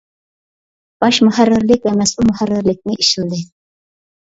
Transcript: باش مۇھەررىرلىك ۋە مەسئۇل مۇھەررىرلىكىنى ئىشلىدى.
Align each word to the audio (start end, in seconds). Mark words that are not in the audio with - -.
باش 1.05 1.21
مۇھەررىرلىك 1.29 1.87
ۋە 1.91 1.95
مەسئۇل 2.03 2.31
مۇھەررىرلىكىنى 2.33 3.01
ئىشلىدى. 3.01 3.47